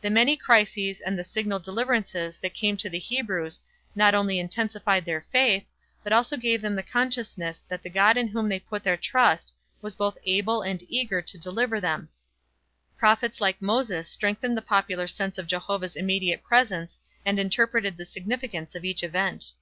The 0.00 0.10
many 0.10 0.36
crises 0.36 1.00
and 1.00 1.16
the 1.16 1.22
signal 1.22 1.60
deliverances 1.60 2.38
that 2.40 2.54
came 2.54 2.76
to 2.78 2.90
the 2.90 2.98
Hebrews 2.98 3.60
not 3.94 4.12
only 4.12 4.40
intensified 4.40 5.04
their 5.04 5.26
faith, 5.30 5.70
but 6.02 6.12
also 6.12 6.36
gave 6.36 6.60
them 6.60 6.74
the 6.74 6.82
consciousness 6.82 7.62
that 7.68 7.80
the 7.84 7.88
God 7.88 8.16
in 8.16 8.26
whom 8.26 8.48
they 8.48 8.58
put 8.58 8.82
their 8.82 8.96
trust 8.96 9.52
was 9.80 9.94
both 9.94 10.18
able 10.26 10.62
and 10.62 10.82
eager 10.88 11.22
to 11.22 11.38
deliver 11.38 11.80
them. 11.80 12.08
Prophets 12.98 13.40
like 13.40 13.62
Moses 13.62 14.08
strengthened 14.08 14.56
the 14.56 14.60
popular 14.60 15.06
sense 15.06 15.38
of 15.38 15.46
Jehovah's 15.46 15.94
immediate 15.94 16.42
presence 16.42 16.98
and 17.24 17.38
interpreted 17.38 17.96
the 17.96 18.06
significance 18.06 18.74
of 18.74 18.84
each 18.84 19.04
event. 19.04 19.52